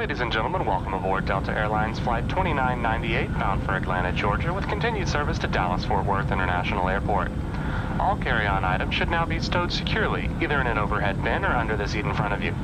[0.00, 5.06] Ladies and gentlemen, welcome aboard Delta Airlines Flight 2998 bound for Atlanta, Georgia, with continued
[5.06, 7.30] service to Dallas Fort Worth International Airport.
[8.00, 11.54] All carry on items should now be stowed securely, either in an overhead bin or
[11.54, 12.54] under the seat in front of you.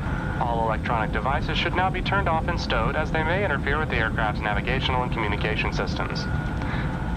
[0.41, 3.91] All electronic devices should now be turned off and stowed as they may interfere with
[3.91, 6.25] the aircraft's navigational and communication systems.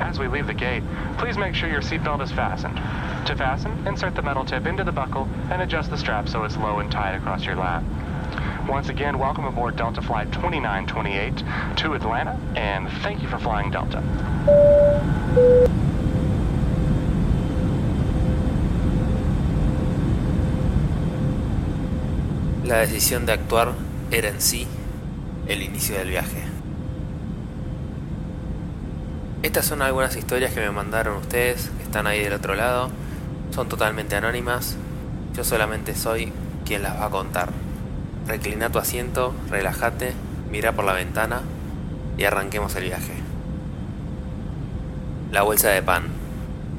[0.02, 0.84] As we leave the gate,
[1.18, 2.76] please make sure your seatbelt is fastened.
[3.26, 6.58] To fasten, insert the metal tip into the buckle and adjust the strap so it's
[6.58, 7.86] low and tight across your lap.
[8.70, 11.44] Once again, welcome aboard Delta Flight 2928
[11.76, 14.04] to Atlanta, and thank you for flying Delta.
[22.64, 23.74] La decisión de actuar
[24.12, 24.68] era en sí
[25.48, 26.44] el inicio del viaje.
[29.42, 32.92] Estas son algunas historias que me mandaron ustedes, que están ahí del otro lado.
[33.50, 34.78] Son totalmente anónimas.
[35.34, 36.32] Yo solamente soy
[36.66, 37.50] quien las va a contar.
[38.30, 40.14] Reclina tu asiento, relájate,
[40.52, 41.42] mira por la ventana
[42.16, 43.14] y arranquemos el viaje.
[45.32, 46.04] La bolsa de pan.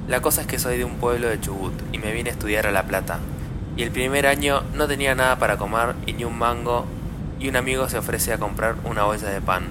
[0.06, 2.68] La cosa es que soy de un pueblo de Chubut y me vine a estudiar
[2.68, 3.18] a La Plata.
[3.76, 6.86] Y el primer año no tenía nada para comer y ni un mango
[7.40, 9.64] y un amigo se ofrece a comprar una bolsa de pan.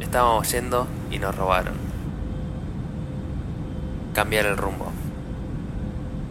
[0.00, 1.76] Estábamos yendo y nos robaron.
[4.12, 4.92] Cambiar el rumbo.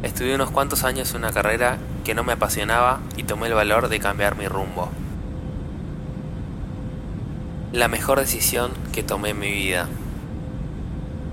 [0.03, 3.99] Estudié unos cuantos años una carrera que no me apasionaba y tomé el valor de
[3.99, 4.89] cambiar mi rumbo.
[7.71, 9.87] La mejor decisión que tomé en mi vida.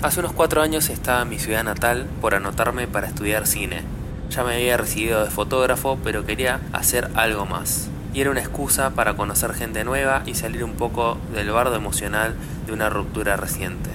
[0.02, 3.82] Hace unos cuatro años estaba en mi ciudad natal por anotarme para estudiar cine.
[4.30, 7.88] Ya me había recibido de fotógrafo, pero quería hacer algo más.
[8.12, 12.34] Y era una excusa para conocer gente nueva y salir un poco del bardo emocional
[12.66, 13.90] de una ruptura reciente.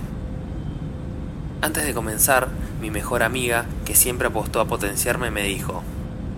[1.61, 2.49] Antes de comenzar,
[2.83, 5.83] mi mejor amiga, que siempre apostó a potenciarme, me dijo,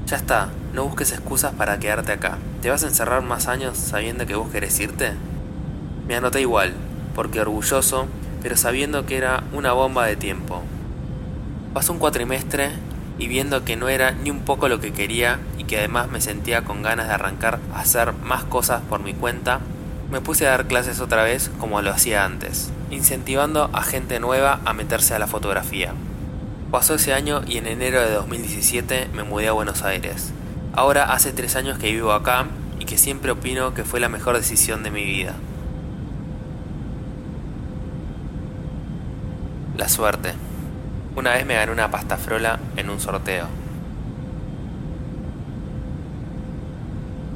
[0.05, 2.37] ya está, no busques excusas para quedarte acá.
[2.61, 5.13] ¿Te vas a encerrar más años sabiendo que vos querés irte?
[6.07, 6.75] Me anoté igual,
[7.15, 8.05] porque orgulloso,
[8.43, 10.61] pero sabiendo que era una bomba de tiempo.
[11.73, 12.69] Pasó un cuatrimestre
[13.17, 16.21] y viendo que no era ni un poco lo que quería y que además me
[16.21, 19.61] sentía con ganas de arrancar a hacer más cosas por mi cuenta,
[20.11, 24.59] me puse a dar clases otra vez como lo hacía antes, incentivando a gente nueva
[24.63, 25.95] a meterse a la fotografía.
[26.75, 30.33] Pasó ese año y en enero de 2017 me mudé a Buenos Aires.
[30.73, 32.47] Ahora hace tres años que vivo acá
[32.81, 35.35] y que siempre opino que fue la mejor decisión de mi vida.
[39.77, 40.33] La suerte.
[41.15, 43.47] Una vez me gané una pasta frola en un sorteo.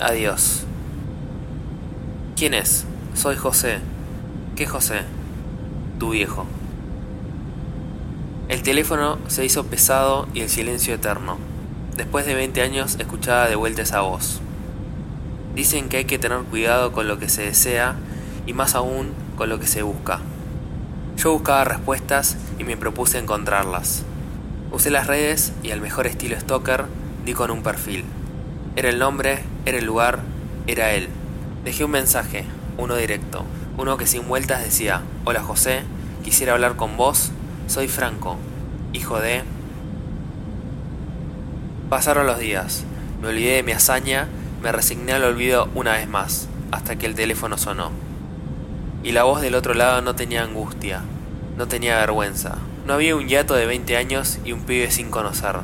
[0.02, 0.66] Adiós.
[2.36, 2.86] ¿Quién es?
[3.14, 3.80] Soy José.
[4.58, 5.04] ¿Qué José?
[5.98, 6.46] Tu viejo.
[8.50, 11.38] El teléfono se hizo pesado y el silencio eterno.
[11.96, 14.42] Después de 20 años escuchaba de vuelta esa voz.
[15.54, 17.94] Dicen que hay que tener cuidado con lo que se desea
[18.48, 20.22] y más aún con lo que se busca.
[21.16, 24.02] Yo buscaba respuestas y me propuse encontrarlas.
[24.72, 26.86] Usé las redes y al mejor estilo stalker
[27.26, 28.04] di con un perfil.
[28.76, 30.22] Era el nombre, era el lugar,
[30.66, 31.08] era él.
[31.64, 32.46] Dejé un mensaje,
[32.80, 33.46] uno directo,
[33.78, 35.84] uno que sin vueltas decía, hola José,
[36.24, 37.32] quisiera hablar con vos
[37.70, 38.36] soy Franco,
[38.94, 39.44] hijo de...
[41.88, 42.84] Pasaron los días,
[43.22, 44.28] me olvidé de mi hazaña,
[44.62, 47.92] me resigné al olvido una vez más, hasta que el teléfono sonó.
[49.04, 51.02] Y la voz del otro lado no tenía angustia,
[51.58, 52.56] no tenía vergüenza.
[52.88, 55.58] No había un yato de 20 años y un pibe sin conocer.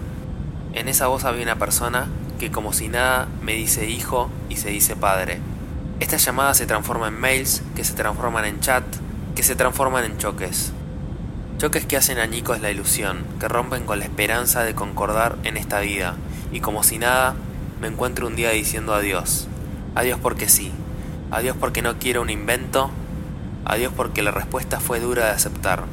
[0.74, 2.08] En esa voz había una persona
[2.40, 5.40] que como si nada me dice hijo y se dice padre.
[6.00, 8.84] Esta llamada se transforma en mails, que se transforman en chat,
[9.36, 10.75] que se transforman en choques.
[11.58, 15.80] Choques que hacen añicos la ilusión, que rompen con la esperanza de concordar en esta
[15.80, 16.16] vida,
[16.52, 17.34] y como si nada,
[17.80, 19.48] me encuentro un día diciendo adiós.
[19.96, 20.74] Adiós porque sí,
[21.32, 22.90] adiós porque no quiero un invento,
[23.64, 25.86] adiós porque la respuesta fue dura de aceptar.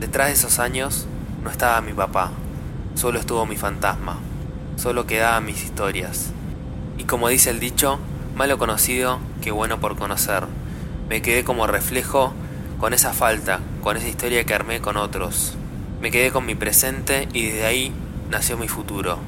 [0.00, 1.06] Detrás de esos años
[1.42, 2.30] no estaba mi papá,
[2.94, 4.18] solo estuvo mi fantasma,
[4.76, 6.32] solo quedaban mis historias.
[6.98, 7.98] Y como dice el dicho,
[8.34, 10.44] malo conocido que bueno por conocer.
[11.08, 12.34] Me quedé como reflejo
[12.78, 15.54] con esa falta, con esa historia que armé con otros.
[16.00, 17.92] Me quedé con mi presente y desde ahí
[18.32, 19.20] nació mi futuro.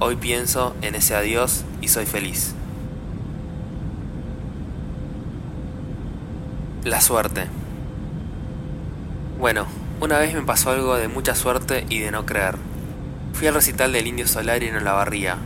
[0.00, 2.54] Hoy pienso en ese adiós y soy feliz.
[6.84, 7.46] La suerte.
[9.38, 9.64] Bueno,
[10.02, 12.56] una vez me pasó algo de mucha suerte y de no creer.
[13.32, 15.38] Fui al recital del Indio Solari en Olavarría.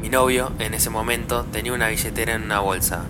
[0.00, 3.02] Mi novio, en ese momento, tenía una billetera en una bolsa.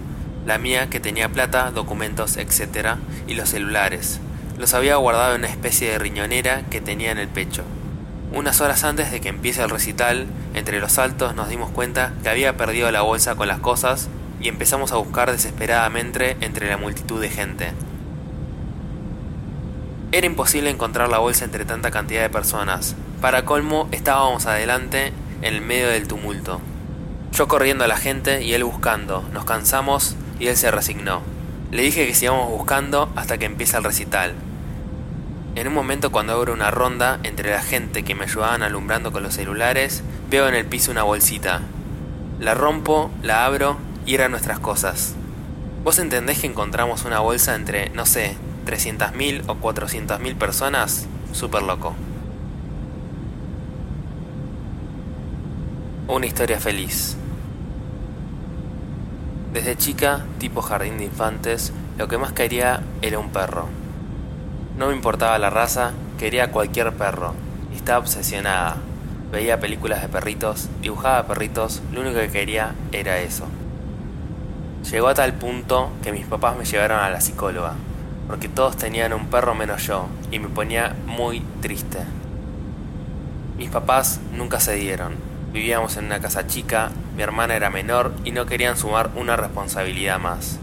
[0.47, 2.97] La mía que tenía plata, documentos, etc.
[3.29, 4.19] y los celulares.
[4.59, 7.65] Los había guardado en una especie de riñonera que tenía en el pecho.
[8.33, 12.29] Unas horas antes de que empiece el recital, entre los saltos nos dimos cuenta que
[12.29, 14.09] había perdido la bolsa con las cosas
[14.41, 17.73] y empezamos a buscar desesperadamente entre la multitud de gente.
[20.13, 22.97] Era imposible encontrar la bolsa entre tanta cantidad de personas.
[23.21, 26.61] Para colmo, estábamos adelante en medio del tumulto.
[27.33, 29.25] Yo corriendo a la gente y él buscando.
[29.33, 31.23] Nos cansamos y él se resignó.
[31.73, 34.35] Le dije que sigamos buscando hasta que empieza el recital.
[35.55, 39.23] En un momento cuando abro una ronda entre la gente que me ayudaban alumbrando con
[39.23, 41.63] los celulares, veo en el piso una bolsita.
[42.39, 45.15] La rompo, la abro y eran nuestras cosas.
[45.83, 48.37] ¿Vos entendés que encontramos una bolsa entre, no sé,
[48.67, 51.07] 300.000 o 400.000 personas?
[51.33, 51.95] Súper loco.
[56.07, 57.17] Una historia feliz.
[59.53, 63.67] Desde chica, tipo jardín de infantes, lo que más quería era un perro.
[64.79, 67.35] No me importaba la raza, quería cualquier perro.
[67.75, 68.77] Estaba obsesionada.
[69.31, 73.45] Veía películas de perritos, dibujaba perritos, lo único que quería era eso.
[74.91, 77.75] Llegó a tal punto que mis papás me llevaron a la psicóloga,
[78.29, 81.99] porque todos tenían un perro menos yo, y me ponía muy triste.
[83.57, 85.15] Mis papás nunca se dieron,
[85.53, 90.19] Vivíamos en una casa chica, mi hermana era menor y no querían sumar una responsabilidad
[90.19, 90.59] más.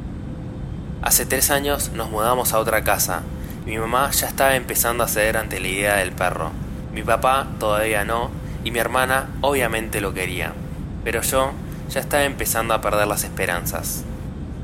[1.01, 3.21] Hace tres años nos mudamos a otra casa.
[3.65, 6.51] Mi mamá ya estaba empezando a ceder ante la idea del perro.
[6.93, 8.31] Mi papá todavía no
[8.63, 10.53] y mi hermana obviamente lo quería.
[11.03, 11.51] Pero yo
[11.89, 14.03] ya estaba empezando a perder las esperanzas.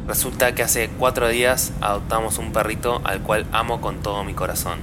[0.08, 4.80] Resulta que hace cuatro días adoptamos un perrito al cual amo con todo mi corazón.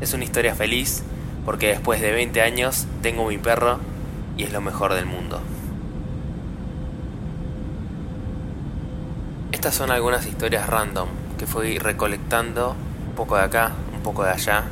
[0.00, 1.02] Es una historia feliz
[1.44, 3.78] porque después de 20 años tengo mi perro
[4.36, 5.40] y es lo mejor del mundo.
[9.64, 11.08] Estas son algunas historias random
[11.38, 12.76] que fui recolectando
[13.08, 14.64] un poco de acá, un poco de allá.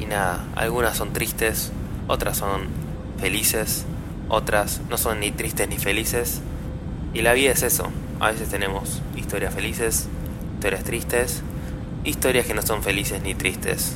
[0.00, 1.70] Y nada, algunas son tristes,
[2.08, 2.62] otras son
[3.20, 3.84] felices,
[4.28, 6.40] otras no son ni tristes ni felices.
[7.12, 10.08] Y la vida es eso, a veces tenemos historias felices,
[10.54, 11.42] historias tristes,
[12.02, 13.94] historias que no son felices ni tristes.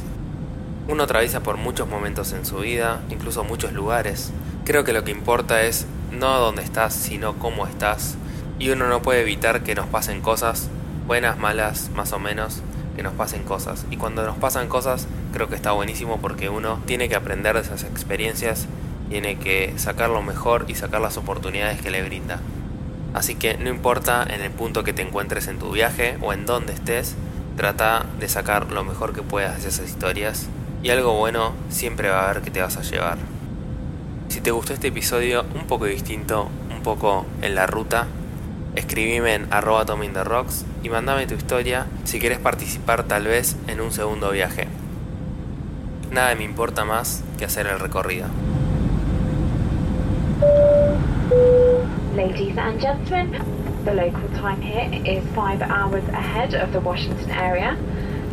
[0.86, 4.30] Uno atraviesa por muchos momentos en su vida, incluso muchos lugares,
[4.64, 8.16] Creo que lo que importa es no dónde estás, sino cómo estás.
[8.58, 10.68] Y uno no puede evitar que nos pasen cosas,
[11.06, 12.62] buenas, malas, más o menos,
[12.96, 13.86] que nos pasen cosas.
[13.90, 17.60] Y cuando nos pasan cosas, creo que está buenísimo porque uno tiene que aprender de
[17.60, 18.66] esas experiencias,
[19.08, 22.40] tiene que sacar lo mejor y sacar las oportunidades que le brinda.
[23.14, 26.44] Así que no importa en el punto que te encuentres en tu viaje o en
[26.44, 27.14] dónde estés,
[27.56, 30.48] trata de sacar lo mejor que puedas de esas historias
[30.82, 33.18] y algo bueno siempre va a haber que te vas a llevar.
[34.28, 38.06] Si te gustó este episodio un poco distinto, un poco en la ruta,
[38.78, 39.84] escribime en arroba
[40.24, 44.68] rocks y mandame tu historia si quieres participar tal vez en un segundo viaje.
[46.10, 48.28] Nada me importa más que hacer el recorrido.
[52.16, 53.42] Ladies and gentlemen,
[53.84, 57.76] the local time here is 5 hours ahead of the Washington area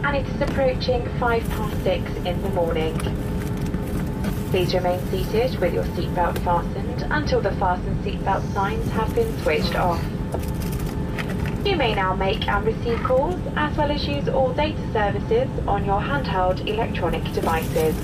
[0.04, 2.98] and it is approaching 5 past 6 in the morning.
[4.52, 9.76] Please remain seated with your seatbelt fastened until the fasten seatbelt signs have been switched
[9.76, 10.02] off.
[11.66, 15.86] You may now make and receive calls as well as use all data services on
[15.86, 17.96] your handheld electronic devices.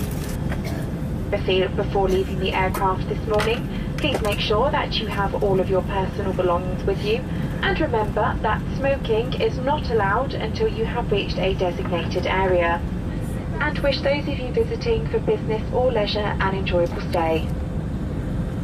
[1.30, 3.68] Before leaving the aircraft this morning,
[3.98, 7.18] please make sure that you have all of your personal belongings with you
[7.62, 12.82] and remember that smoking is not allowed until you have reached a designated area
[13.62, 17.48] and wish those of you visiting for business or leisure an enjoyable stay.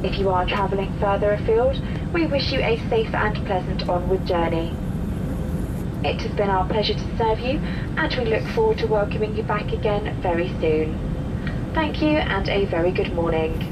[0.03, 1.81] If you are travelling further afield,
[2.13, 4.75] we wish you a safe and pleasant onward journey.
[6.03, 7.59] It has been our pleasure to serve you,
[7.97, 10.97] and we look forward to welcoming you back again very soon.
[11.73, 13.63] Thank you, and a very good morning.